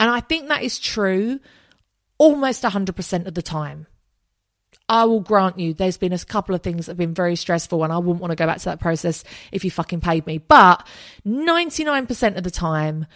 And 0.00 0.10
I 0.10 0.20
think 0.20 0.48
that 0.48 0.62
is 0.62 0.78
true 0.78 1.40
almost 2.18 2.64
100% 2.64 3.26
of 3.26 3.34
the 3.34 3.42
time. 3.42 3.86
I 4.88 5.04
will 5.04 5.20
grant 5.20 5.58
you 5.58 5.74
there's 5.74 5.98
been 5.98 6.12
a 6.12 6.18
couple 6.18 6.54
of 6.54 6.62
things 6.62 6.86
that 6.86 6.92
have 6.92 6.98
been 6.98 7.14
very 7.14 7.36
stressful 7.36 7.84
and 7.84 7.92
I 7.92 7.98
wouldn't 7.98 8.20
want 8.20 8.30
to 8.30 8.36
go 8.36 8.46
back 8.46 8.58
to 8.58 8.64
that 8.66 8.80
process 8.80 9.22
if 9.52 9.64
you 9.64 9.70
fucking 9.70 10.00
paid 10.00 10.26
me. 10.26 10.38
But 10.38 10.86
99% 11.26 12.36
of 12.36 12.44
the 12.44 12.50
time, 12.50 13.06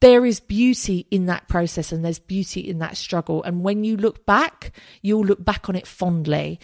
there 0.00 0.26
is 0.26 0.40
beauty 0.40 1.06
in 1.10 1.26
that 1.26 1.48
process 1.48 1.92
and 1.92 2.04
there's 2.04 2.18
beauty 2.18 2.60
in 2.60 2.78
that 2.80 2.96
struggle. 2.96 3.42
And 3.42 3.62
when 3.62 3.84
you 3.84 3.96
look 3.96 4.26
back, 4.26 4.72
you'll 5.00 5.24
look 5.24 5.42
back 5.42 5.68
on 5.68 5.76
it 5.76 5.86
fondly. 5.86 6.60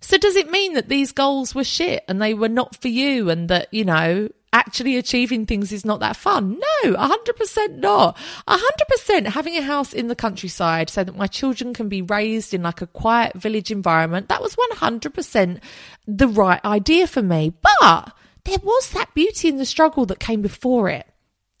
So 0.00 0.18
does 0.18 0.36
it 0.36 0.50
mean 0.50 0.74
that 0.74 0.88
these 0.88 1.12
goals 1.12 1.54
were 1.54 1.64
shit 1.64 2.04
and 2.08 2.20
they 2.20 2.34
were 2.34 2.48
not 2.48 2.80
for 2.80 2.88
you 2.88 3.30
and 3.30 3.48
that, 3.48 3.72
you 3.72 3.84
know, 3.84 4.28
actually 4.58 4.96
achieving 4.96 5.46
things 5.46 5.72
is 5.72 5.84
not 5.84 6.00
that 6.00 6.16
fun. 6.16 6.58
No, 6.84 6.94
100% 6.94 7.76
not. 7.76 8.16
100% 8.48 9.26
having 9.26 9.56
a 9.56 9.62
house 9.62 9.92
in 9.92 10.08
the 10.08 10.16
countryside 10.16 10.90
so 10.90 11.04
that 11.04 11.16
my 11.16 11.28
children 11.28 11.72
can 11.72 11.88
be 11.88 12.02
raised 12.02 12.52
in 12.52 12.62
like 12.64 12.82
a 12.82 12.86
quiet 12.88 13.34
village 13.34 13.70
environment. 13.70 14.28
That 14.28 14.42
was 14.42 14.56
100% 14.56 15.60
the 16.06 16.28
right 16.28 16.64
idea 16.64 17.06
for 17.06 17.22
me. 17.22 17.52
But 17.62 18.12
there 18.44 18.58
was 18.62 18.90
that 18.90 19.14
beauty 19.14 19.48
in 19.48 19.58
the 19.58 19.66
struggle 19.66 20.06
that 20.06 20.18
came 20.18 20.42
before 20.42 20.88
it. 20.88 21.06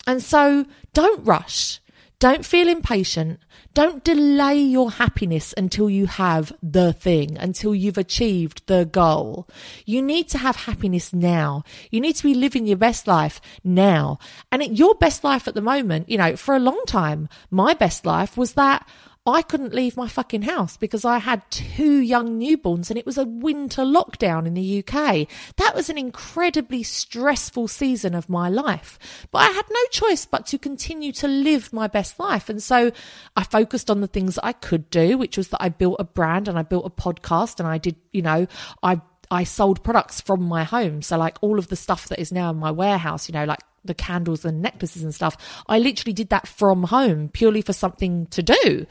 And 0.06 0.22
so 0.22 0.66
don't 0.92 1.24
rush. 1.24 1.80
Don't 2.20 2.44
feel 2.44 2.68
impatient. 2.68 3.38
Don't 3.74 4.02
delay 4.02 4.58
your 4.58 4.90
happiness 4.90 5.54
until 5.56 5.88
you 5.88 6.06
have 6.06 6.52
the 6.60 6.92
thing, 6.92 7.38
until 7.38 7.76
you've 7.76 7.96
achieved 7.96 8.66
the 8.66 8.84
goal. 8.84 9.48
You 9.86 10.02
need 10.02 10.28
to 10.30 10.38
have 10.38 10.56
happiness 10.56 11.12
now. 11.12 11.62
You 11.92 12.00
need 12.00 12.16
to 12.16 12.24
be 12.24 12.34
living 12.34 12.66
your 12.66 12.76
best 12.76 13.06
life 13.06 13.40
now. 13.62 14.18
And 14.50 14.76
your 14.76 14.96
best 14.96 15.22
life 15.22 15.46
at 15.46 15.54
the 15.54 15.60
moment, 15.60 16.08
you 16.08 16.18
know, 16.18 16.34
for 16.34 16.56
a 16.56 16.60
long 16.60 16.82
time, 16.88 17.28
my 17.52 17.72
best 17.72 18.04
life 18.04 18.36
was 18.36 18.54
that 18.54 18.88
I 19.32 19.42
couldn't 19.42 19.74
leave 19.74 19.96
my 19.96 20.08
fucking 20.08 20.42
house 20.42 20.76
because 20.76 21.04
I 21.04 21.18
had 21.18 21.42
two 21.50 21.98
young 21.98 22.40
newborns 22.40 22.90
and 22.90 22.98
it 22.98 23.06
was 23.06 23.18
a 23.18 23.24
winter 23.24 23.82
lockdown 23.82 24.46
in 24.46 24.54
the 24.54 24.78
UK. 24.78 25.28
That 25.56 25.74
was 25.74 25.90
an 25.90 25.98
incredibly 25.98 26.82
stressful 26.82 27.68
season 27.68 28.14
of 28.14 28.28
my 28.28 28.48
life. 28.48 28.98
But 29.30 29.38
I 29.38 29.46
had 29.46 29.66
no 29.70 29.80
choice 29.90 30.24
but 30.24 30.46
to 30.46 30.58
continue 30.58 31.12
to 31.12 31.28
live 31.28 31.72
my 31.72 31.86
best 31.86 32.18
life. 32.18 32.48
And 32.48 32.62
so 32.62 32.92
I 33.36 33.44
focused 33.44 33.90
on 33.90 34.00
the 34.00 34.06
things 34.06 34.36
that 34.36 34.44
I 34.46 34.52
could 34.52 34.90
do, 34.90 35.18
which 35.18 35.36
was 35.36 35.48
that 35.48 35.62
I 35.62 35.68
built 35.68 35.96
a 35.98 36.04
brand 36.04 36.48
and 36.48 36.58
I 36.58 36.62
built 36.62 36.86
a 36.86 36.90
podcast 36.90 37.58
and 37.58 37.68
I 37.68 37.78
did, 37.78 37.96
you 38.12 38.22
know, 38.22 38.46
I 38.82 39.00
I 39.30 39.44
sold 39.44 39.84
products 39.84 40.20
from 40.20 40.42
my 40.42 40.64
home. 40.64 41.02
So 41.02 41.18
like 41.18 41.36
all 41.42 41.58
of 41.58 41.68
the 41.68 41.76
stuff 41.76 42.08
that 42.08 42.18
is 42.18 42.32
now 42.32 42.50
in 42.50 42.56
my 42.56 42.70
warehouse, 42.70 43.28
you 43.28 43.34
know, 43.34 43.44
like 43.44 43.60
the 43.84 43.94
candles 43.94 44.44
and 44.44 44.62
necklaces 44.62 45.02
and 45.02 45.14
stuff. 45.14 45.36
I 45.68 45.78
literally 45.78 46.12
did 46.12 46.30
that 46.30 46.46
from 46.46 46.84
home 46.84 47.28
purely 47.28 47.62
for 47.62 47.72
something 47.72 48.26
to 48.26 48.42
do. 48.42 48.86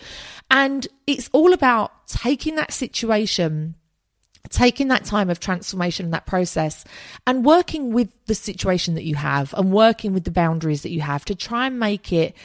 And 0.49 0.87
it's 1.05 1.29
all 1.33 1.53
about 1.53 2.07
taking 2.07 2.55
that 2.55 2.71
situation 2.73 3.75
taking 4.49 4.87
that 4.87 5.03
time 5.05 5.29
of 5.29 5.39
transformation 5.39 6.05
and 6.05 6.13
that 6.13 6.25
process 6.25 6.85
and 7.25 7.45
working 7.45 7.91
with 7.91 8.09
the 8.25 8.35
situation 8.35 8.95
that 8.95 9.03
you 9.03 9.15
have 9.15 9.53
and 9.57 9.71
working 9.71 10.13
with 10.13 10.23
the 10.23 10.31
boundaries 10.31 10.83
that 10.83 10.91
you 10.91 11.01
have 11.01 11.25
to 11.25 11.35
try 11.35 11.67
and 11.67 11.79
make 11.79 12.13
it 12.13 12.35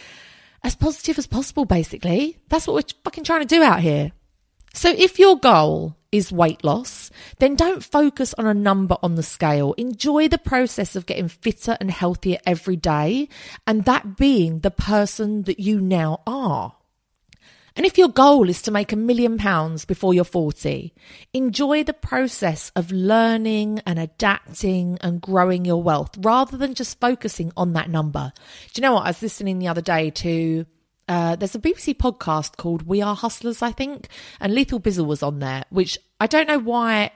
as 0.64 0.74
positive 0.74 1.18
as 1.18 1.26
possible, 1.26 1.64
basically. 1.64 2.38
That's 2.48 2.66
what 2.66 2.74
we're 2.74 3.00
fucking 3.04 3.24
trying 3.24 3.40
to 3.40 3.46
do 3.46 3.62
out 3.62 3.80
here. 3.80 4.12
So 4.74 4.90
if 4.90 5.18
your 5.18 5.38
goal 5.38 5.96
is 6.12 6.30
weight 6.30 6.62
loss, 6.62 7.10
then 7.38 7.56
don't 7.56 7.82
focus 7.82 8.34
on 8.34 8.46
a 8.46 8.54
number 8.54 8.96
on 9.02 9.16
the 9.16 9.22
scale. 9.22 9.72
Enjoy 9.72 10.28
the 10.28 10.38
process 10.38 10.94
of 10.94 11.06
getting 11.06 11.28
fitter 11.28 11.76
and 11.80 11.90
healthier 11.90 12.38
every 12.46 12.76
day, 12.76 13.28
and 13.66 13.84
that 13.86 14.16
being 14.16 14.60
the 14.60 14.70
person 14.70 15.42
that 15.44 15.58
you 15.58 15.80
now 15.80 16.20
are. 16.26 16.74
And 17.74 17.86
if 17.86 17.96
your 17.96 18.08
goal 18.08 18.50
is 18.50 18.60
to 18.62 18.70
make 18.70 18.92
a 18.92 18.96
million 18.96 19.38
pounds 19.38 19.86
before 19.86 20.12
you're 20.12 20.24
40, 20.24 20.92
enjoy 21.32 21.84
the 21.84 21.94
process 21.94 22.70
of 22.76 22.92
learning 22.92 23.80
and 23.86 23.98
adapting 23.98 24.98
and 25.00 25.22
growing 25.22 25.64
your 25.64 25.82
wealth 25.82 26.10
rather 26.18 26.58
than 26.58 26.74
just 26.74 27.00
focusing 27.00 27.50
on 27.56 27.72
that 27.72 27.88
number. 27.88 28.32
Do 28.74 28.80
you 28.80 28.82
know 28.82 28.94
what? 28.94 29.06
I 29.06 29.08
was 29.08 29.22
listening 29.22 29.58
the 29.58 29.68
other 29.68 29.80
day 29.80 30.10
to 30.10 30.66
uh, 31.12 31.36
there's 31.36 31.54
a 31.54 31.58
BBC 31.58 31.94
podcast 31.94 32.56
called 32.56 32.86
We 32.86 33.02
Are 33.02 33.14
Hustlers, 33.14 33.60
I 33.60 33.70
think, 33.70 34.08
and 34.40 34.54
Lethal 34.54 34.80
Bizzle 34.80 35.04
was 35.04 35.22
on 35.22 35.40
there, 35.40 35.62
which 35.68 35.98
I 36.18 36.26
don't 36.26 36.48
know 36.48 36.58
why. 36.58 37.10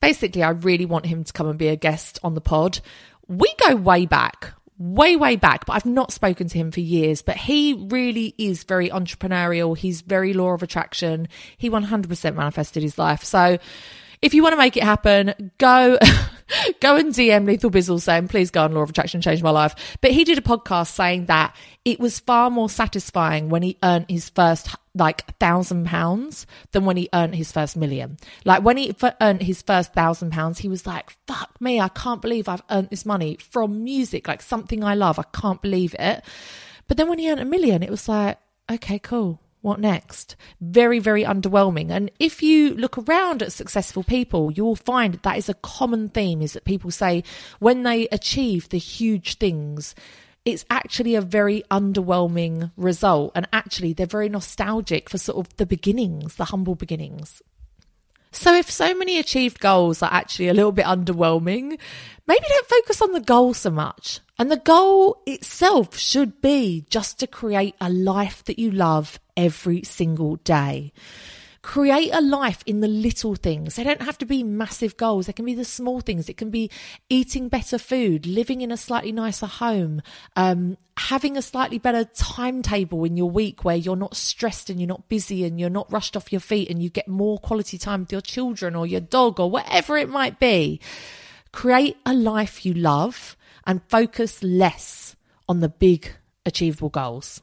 Basically, 0.00 0.42
I 0.42 0.48
really 0.48 0.86
want 0.86 1.04
him 1.04 1.24
to 1.24 1.32
come 1.34 1.46
and 1.46 1.58
be 1.58 1.68
a 1.68 1.76
guest 1.76 2.18
on 2.22 2.32
the 2.32 2.40
pod. 2.40 2.80
We 3.28 3.52
go 3.68 3.76
way 3.76 4.06
back, 4.06 4.54
way, 4.78 5.16
way 5.16 5.36
back, 5.36 5.66
but 5.66 5.74
I've 5.74 5.84
not 5.84 6.12
spoken 6.12 6.48
to 6.48 6.56
him 6.56 6.70
for 6.70 6.80
years. 6.80 7.20
But 7.20 7.36
he 7.36 7.74
really 7.90 8.34
is 8.38 8.64
very 8.64 8.88
entrepreneurial. 8.88 9.76
He's 9.76 10.00
very 10.00 10.32
law 10.32 10.54
of 10.54 10.62
attraction. 10.62 11.28
He 11.58 11.68
100% 11.68 12.34
manifested 12.34 12.82
his 12.82 12.96
life. 12.96 13.22
So 13.22 13.58
if 14.22 14.32
you 14.32 14.42
want 14.42 14.54
to 14.54 14.58
make 14.58 14.78
it 14.78 14.82
happen, 14.82 15.52
go 15.58 15.98
go 16.80 16.96
and 16.96 17.12
DM 17.12 17.46
Lethal 17.46 17.70
Bizzle 17.70 18.00
saying, 18.00 18.28
please 18.28 18.50
go 18.50 18.64
on 18.64 18.72
Law 18.72 18.82
of 18.82 18.90
Attraction, 18.90 19.20
change 19.20 19.42
my 19.42 19.50
life. 19.50 19.98
But 20.00 20.12
he 20.12 20.24
did 20.24 20.38
a 20.38 20.42
podcast 20.42 20.88
saying 20.88 21.26
that 21.26 21.54
it 21.84 22.00
was 22.00 22.20
far 22.20 22.50
more 22.50 22.68
satisfying 22.68 23.48
when 23.48 23.62
he 23.62 23.78
earned 23.82 24.06
his 24.08 24.28
first 24.28 24.68
like 24.94 25.38
thousand 25.38 25.86
pounds 25.86 26.46
than 26.72 26.84
when 26.84 26.96
he 26.96 27.08
earned 27.12 27.34
his 27.34 27.52
first 27.52 27.76
million. 27.76 28.16
Like 28.44 28.64
when 28.64 28.76
he 28.76 28.94
earned 29.20 29.42
his 29.42 29.62
first 29.62 29.94
thousand 29.94 30.30
pounds, 30.32 30.58
he 30.58 30.68
was 30.68 30.86
like, 30.86 31.10
fuck 31.26 31.50
me, 31.60 31.80
I 31.80 31.88
can't 31.88 32.22
believe 32.22 32.48
I've 32.48 32.62
earned 32.70 32.90
this 32.90 33.06
money 33.06 33.36
from 33.36 33.84
music, 33.84 34.26
like 34.26 34.42
something 34.42 34.82
I 34.82 34.94
love. 34.94 35.18
I 35.18 35.24
can't 35.32 35.62
believe 35.62 35.94
it. 35.98 36.24
But 36.88 36.96
then 36.96 37.08
when 37.08 37.18
he 37.18 37.30
earned 37.30 37.40
a 37.40 37.44
million, 37.44 37.82
it 37.82 37.90
was 37.90 38.08
like, 38.08 38.38
okay, 38.70 38.98
cool 38.98 39.40
what 39.62 39.80
next? 39.80 40.36
Very, 40.60 40.98
very 40.98 41.24
underwhelming. 41.24 41.90
And 41.90 42.10
if 42.18 42.42
you 42.42 42.74
look 42.74 42.96
around 42.98 43.42
at 43.42 43.52
successful 43.52 44.02
people, 44.02 44.50
you 44.50 44.64
will 44.64 44.76
find 44.76 45.14
that, 45.14 45.22
that 45.22 45.38
is 45.38 45.48
a 45.48 45.54
common 45.54 46.08
theme 46.08 46.40
is 46.42 46.54
that 46.54 46.64
people 46.64 46.90
say 46.90 47.22
when 47.58 47.82
they 47.82 48.08
achieve 48.08 48.68
the 48.68 48.78
huge 48.78 49.36
things, 49.36 49.94
it's 50.44 50.64
actually 50.70 51.14
a 51.14 51.20
very 51.20 51.62
underwhelming 51.70 52.70
result. 52.76 53.32
And 53.34 53.46
actually, 53.52 53.92
they're 53.92 54.06
very 54.06 54.28
nostalgic 54.28 55.10
for 55.10 55.18
sort 55.18 55.46
of 55.46 55.56
the 55.56 55.66
beginnings, 55.66 56.36
the 56.36 56.46
humble 56.46 56.74
beginnings. 56.74 57.42
So 58.32 58.54
if 58.54 58.70
so 58.70 58.94
many 58.94 59.18
achieved 59.18 59.60
goals 59.60 60.02
are 60.02 60.12
actually 60.12 60.48
a 60.48 60.54
little 60.54 60.72
bit 60.72 60.86
underwhelming, 60.86 61.78
maybe 62.26 62.46
don't 62.48 62.66
focus 62.66 63.02
on 63.02 63.12
the 63.12 63.20
goal 63.20 63.54
so 63.54 63.70
much. 63.70 64.20
And 64.38 64.50
the 64.50 64.56
goal 64.56 65.22
itself 65.26 65.98
should 65.98 66.40
be 66.40 66.86
just 66.88 67.18
to 67.20 67.26
create 67.26 67.74
a 67.80 67.90
life 67.90 68.44
that 68.44 68.58
you 68.58 68.70
love 68.70 69.18
every 69.36 69.82
single 69.82 70.36
day. 70.36 70.92
Create 71.70 72.10
a 72.12 72.20
life 72.20 72.64
in 72.66 72.80
the 72.80 72.88
little 72.88 73.36
things. 73.36 73.76
They 73.76 73.84
don't 73.84 74.02
have 74.02 74.18
to 74.18 74.26
be 74.26 74.42
massive 74.42 74.96
goals. 74.96 75.26
They 75.26 75.32
can 75.32 75.44
be 75.44 75.54
the 75.54 75.64
small 75.64 76.00
things. 76.00 76.28
It 76.28 76.36
can 76.36 76.50
be 76.50 76.68
eating 77.08 77.48
better 77.48 77.78
food, 77.78 78.26
living 78.26 78.60
in 78.60 78.72
a 78.72 78.76
slightly 78.76 79.12
nicer 79.12 79.46
home, 79.46 80.02
um, 80.34 80.76
having 80.96 81.36
a 81.36 81.42
slightly 81.42 81.78
better 81.78 82.04
timetable 82.04 83.04
in 83.04 83.16
your 83.16 83.30
week 83.30 83.64
where 83.64 83.76
you're 83.76 83.94
not 83.94 84.16
stressed 84.16 84.68
and 84.68 84.80
you're 84.80 84.88
not 84.88 85.08
busy 85.08 85.44
and 85.44 85.60
you're 85.60 85.70
not 85.70 85.92
rushed 85.92 86.16
off 86.16 86.32
your 86.32 86.40
feet 86.40 86.68
and 86.68 86.82
you 86.82 86.90
get 86.90 87.06
more 87.06 87.38
quality 87.38 87.78
time 87.78 88.00
with 88.00 88.10
your 88.10 88.20
children 88.20 88.74
or 88.74 88.84
your 88.84 89.00
dog 89.00 89.38
or 89.38 89.48
whatever 89.48 89.96
it 89.96 90.08
might 90.08 90.40
be. 90.40 90.80
Create 91.52 91.96
a 92.04 92.12
life 92.12 92.66
you 92.66 92.74
love 92.74 93.36
and 93.64 93.80
focus 93.88 94.42
less 94.42 95.14
on 95.48 95.60
the 95.60 95.68
big 95.68 96.14
achievable 96.44 96.88
goals. 96.88 97.42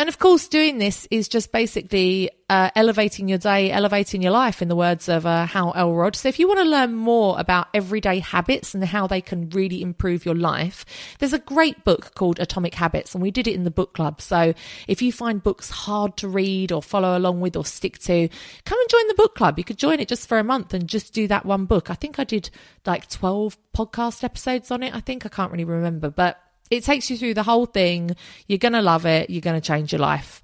And 0.00 0.08
of 0.08 0.18
course, 0.18 0.48
doing 0.48 0.78
this 0.78 1.06
is 1.10 1.28
just 1.28 1.52
basically 1.52 2.30
uh, 2.48 2.70
elevating 2.74 3.28
your 3.28 3.36
day, 3.36 3.70
elevating 3.70 4.22
your 4.22 4.32
life, 4.32 4.62
in 4.62 4.68
the 4.68 4.74
words 4.74 5.10
of 5.10 5.26
uh, 5.26 5.44
Hal 5.44 5.74
Elrod. 5.76 6.16
So, 6.16 6.26
if 6.30 6.38
you 6.38 6.48
want 6.48 6.60
to 6.60 6.64
learn 6.64 6.94
more 6.94 7.38
about 7.38 7.68
everyday 7.74 8.18
habits 8.18 8.72
and 8.72 8.82
how 8.82 9.06
they 9.06 9.20
can 9.20 9.50
really 9.50 9.82
improve 9.82 10.24
your 10.24 10.34
life, 10.34 10.86
there's 11.18 11.34
a 11.34 11.38
great 11.38 11.84
book 11.84 12.14
called 12.14 12.40
Atomic 12.40 12.76
Habits, 12.76 13.14
and 13.14 13.20
we 13.20 13.30
did 13.30 13.46
it 13.46 13.54
in 13.54 13.64
the 13.64 13.70
book 13.70 13.92
club. 13.92 14.22
So, 14.22 14.54
if 14.88 15.02
you 15.02 15.12
find 15.12 15.42
books 15.42 15.68
hard 15.68 16.16
to 16.16 16.28
read 16.28 16.72
or 16.72 16.82
follow 16.82 17.14
along 17.14 17.42
with 17.42 17.54
or 17.54 17.66
stick 17.66 17.98
to, 17.98 18.26
come 18.64 18.80
and 18.80 18.88
join 18.88 19.06
the 19.06 19.14
book 19.18 19.34
club. 19.34 19.58
You 19.58 19.64
could 19.64 19.76
join 19.76 20.00
it 20.00 20.08
just 20.08 20.26
for 20.26 20.38
a 20.38 20.44
month 20.44 20.72
and 20.72 20.88
just 20.88 21.12
do 21.12 21.28
that 21.28 21.44
one 21.44 21.66
book. 21.66 21.90
I 21.90 21.94
think 21.94 22.18
I 22.18 22.24
did 22.24 22.48
like 22.86 23.10
12 23.10 23.58
podcast 23.76 24.24
episodes 24.24 24.70
on 24.70 24.82
it. 24.82 24.94
I 24.94 25.00
think 25.00 25.26
I 25.26 25.28
can't 25.28 25.52
really 25.52 25.64
remember, 25.64 26.08
but 26.08 26.40
it 26.70 26.84
takes 26.84 27.10
you 27.10 27.18
through 27.18 27.34
the 27.34 27.42
whole 27.42 27.66
thing. 27.66 28.16
You're 28.46 28.58
going 28.58 28.72
to 28.72 28.82
love 28.82 29.06
it. 29.06 29.28
You're 29.30 29.40
going 29.40 29.60
to 29.60 29.66
change 29.66 29.92
your 29.92 30.00
life. 30.00 30.42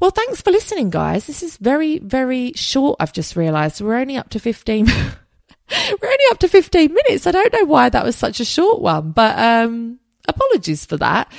Well, 0.00 0.10
thanks 0.10 0.40
for 0.40 0.50
listening, 0.50 0.90
guys. 0.90 1.26
This 1.26 1.42
is 1.42 1.56
very, 1.58 1.98
very 1.98 2.52
short. 2.54 2.96
I've 2.98 3.12
just 3.12 3.36
realized 3.36 3.80
we're 3.80 3.94
only 3.94 4.16
up 4.16 4.30
to 4.30 4.40
15. 4.40 4.86
we're 4.86 6.08
only 6.08 6.24
up 6.30 6.38
to 6.40 6.48
15 6.48 6.92
minutes. 6.92 7.26
I 7.26 7.30
don't 7.30 7.52
know 7.52 7.64
why 7.64 7.88
that 7.88 8.04
was 8.04 8.16
such 8.16 8.40
a 8.40 8.44
short 8.44 8.80
one, 8.80 9.12
but, 9.12 9.38
um, 9.38 10.00
apologies 10.26 10.84
for 10.84 10.96
that. 10.96 11.32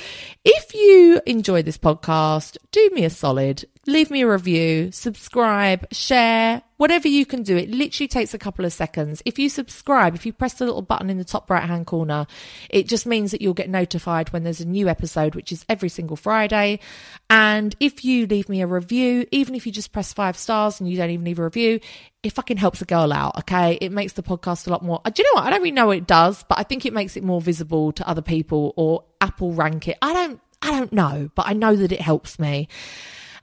If 0.44 0.74
you 0.74 1.20
enjoy 1.26 1.62
this 1.62 1.78
podcast, 1.78 2.56
do 2.72 2.90
me 2.92 3.04
a 3.04 3.10
solid, 3.10 3.64
leave 3.86 4.10
me 4.10 4.22
a 4.22 4.28
review, 4.28 4.90
subscribe, 4.92 5.86
share, 5.92 6.62
whatever 6.76 7.08
you 7.08 7.24
can 7.24 7.42
do. 7.42 7.56
It 7.56 7.70
literally 7.70 8.08
takes 8.08 8.34
a 8.34 8.38
couple 8.38 8.64
of 8.64 8.72
seconds. 8.72 9.22
If 9.24 9.38
you 9.38 9.48
subscribe, 9.48 10.14
if 10.14 10.26
you 10.26 10.32
press 10.32 10.54
the 10.54 10.64
little 10.64 10.82
button 10.82 11.10
in 11.10 11.18
the 11.18 11.24
top 11.24 11.50
right 11.50 11.62
hand 11.62 11.86
corner, 11.86 12.26
it 12.70 12.88
just 12.88 13.06
means 13.06 13.30
that 13.30 13.40
you'll 13.40 13.54
get 13.54 13.68
notified 13.68 14.32
when 14.32 14.44
there's 14.44 14.60
a 14.60 14.66
new 14.66 14.88
episode, 14.88 15.34
which 15.34 15.52
is 15.52 15.64
every 15.68 15.88
single 15.88 16.16
Friday. 16.16 16.80
And 17.30 17.74
if 17.80 18.04
you 18.04 18.26
leave 18.26 18.48
me 18.48 18.62
a 18.62 18.66
review, 18.66 19.26
even 19.30 19.54
if 19.54 19.66
you 19.66 19.72
just 19.72 19.92
press 19.92 20.12
five 20.12 20.36
stars 20.36 20.80
and 20.80 20.88
you 20.88 20.96
don't 20.96 21.10
even 21.10 21.24
leave 21.24 21.38
a 21.38 21.44
review, 21.44 21.80
it 22.22 22.32
fucking 22.32 22.56
helps 22.56 22.80
a 22.80 22.86
girl 22.86 23.12
out. 23.12 23.38
Okay. 23.38 23.78
It 23.80 23.92
makes 23.92 24.14
the 24.14 24.22
podcast 24.22 24.66
a 24.66 24.70
lot 24.70 24.82
more. 24.82 25.00
Uh, 25.04 25.10
do 25.10 25.22
you 25.22 25.28
know 25.30 25.40
what? 25.40 25.46
I 25.46 25.50
don't 25.50 25.60
really 25.60 25.72
know 25.72 25.86
what 25.86 25.98
it 25.98 26.06
does, 26.06 26.42
but 26.44 26.58
I 26.58 26.62
think 26.62 26.86
it 26.86 26.92
makes 26.92 27.16
it 27.16 27.22
more 27.22 27.40
visible 27.40 27.92
to 27.92 28.08
other 28.08 28.22
people 28.22 28.72
or 28.76 29.04
Apple 29.20 29.52
rank 29.52 29.88
it. 29.88 29.98
I 30.00 30.12
don't, 30.12 30.40
I 30.62 30.70
don't 30.70 30.92
know, 30.92 31.30
but 31.34 31.46
I 31.46 31.52
know 31.52 31.76
that 31.76 31.92
it 31.92 32.00
helps 32.00 32.38
me. 32.38 32.68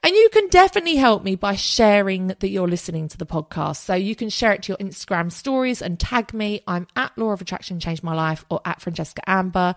And 0.04 0.16
you 0.16 0.30
can 0.30 0.48
definitely 0.48 0.96
help 0.96 1.24
me 1.24 1.36
by 1.36 1.56
sharing 1.56 2.28
that 2.28 2.50
you're 2.50 2.68
listening 2.68 3.08
to 3.10 3.18
the 3.18 3.26
podcast. 3.26 3.78
So 3.78 3.94
you 3.94 4.16
can 4.16 4.30
share 4.30 4.52
it 4.52 4.64
to 4.64 4.72
your 4.72 4.78
Instagram 4.78 5.32
stories 5.32 5.82
and 5.82 6.00
tag 6.00 6.34
me. 6.34 6.62
I'm 6.68 6.88
at 6.96 7.16
Law 7.20 7.32
of 7.32 7.42
Attraction 7.42 7.80
Changed 7.80 8.04
My 8.04 8.16
Life 8.16 8.44
or 8.50 8.62
at 8.66 8.82
Francesca 8.82 9.22
Amber. 9.28 9.76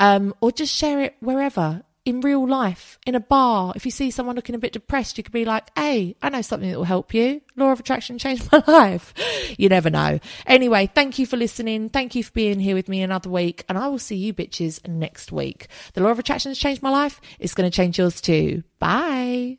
Um, 0.00 0.34
or 0.40 0.50
just 0.50 0.74
share 0.74 1.02
it 1.02 1.16
wherever 1.20 1.82
in 2.06 2.20
real 2.20 2.48
life, 2.48 2.98
in 3.04 3.16
a 3.16 3.20
bar. 3.20 3.74
If 3.76 3.84
you 3.84 3.90
see 3.90 4.10
someone 4.10 4.36
looking 4.36 4.54
a 4.54 4.58
bit 4.58 4.72
depressed, 4.72 5.18
you 5.18 5.24
could 5.24 5.32
be 5.32 5.44
like, 5.44 5.68
Hey, 5.76 6.16
I 6.22 6.30
know 6.30 6.40
something 6.40 6.70
that 6.70 6.78
will 6.78 6.84
help 6.84 7.12
you. 7.12 7.42
Law 7.56 7.72
of 7.72 7.80
attraction 7.80 8.16
changed 8.16 8.50
my 8.50 8.62
life. 8.68 9.12
You 9.58 9.68
never 9.68 9.90
know. 9.90 10.20
Anyway, 10.46 10.88
thank 10.94 11.18
you 11.18 11.26
for 11.26 11.36
listening. 11.36 11.90
Thank 11.90 12.14
you 12.14 12.24
for 12.24 12.32
being 12.32 12.60
here 12.60 12.76
with 12.76 12.88
me 12.88 13.02
another 13.02 13.28
week. 13.28 13.64
And 13.68 13.76
I 13.76 13.88
will 13.88 13.98
see 13.98 14.16
you 14.16 14.32
bitches 14.32 14.86
next 14.88 15.32
week. 15.32 15.66
The 15.92 16.00
law 16.00 16.10
of 16.10 16.18
attraction 16.18 16.50
has 16.50 16.58
changed 16.58 16.82
my 16.82 16.90
life. 16.90 17.20
It's 17.38 17.54
going 17.54 17.70
to 17.70 17.76
change 17.76 17.98
yours 17.98 18.22
too. 18.22 18.62
Bye. 18.78 19.58